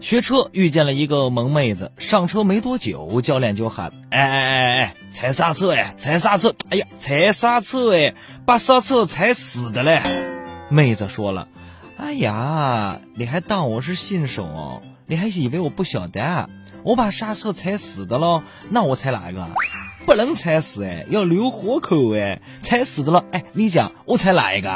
[0.00, 6.54] 学车遇见了一个萌妹子，上车没多久，教练就喊：“哎哎哎哎，踩刹车哎，踩刹车！
[6.70, 8.14] 哎呀，踩刹车哎，
[8.46, 10.00] 把刹车踩死的嘞！”
[10.70, 11.48] 妹子说了
[11.98, 14.80] ：“哎呀，你还当我是新手哦？
[15.06, 16.48] 你还以为我不晓得？
[16.84, 19.48] 我把刹车踩死的了，那我踩哪个？
[20.06, 24.70] 不能踩死哎，要留活口哎，踩死的了哎，你讲我踩哪一个？”